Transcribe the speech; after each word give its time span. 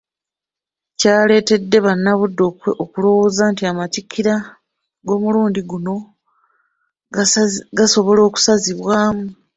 Kyaleetedde 0.99 1.77
bannabuddu 1.85 2.43
okulowooza 2.83 3.43
nti 3.51 3.63
Amatikkira 3.71 4.35
g’omulundi 5.05 5.61
guno 5.69 5.95
gasobola 7.77 8.21
okusazibwamu. 8.29 9.27